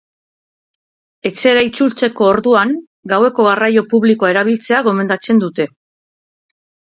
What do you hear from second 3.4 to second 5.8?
garraio publikoa erabiltzea gomendatzen dute.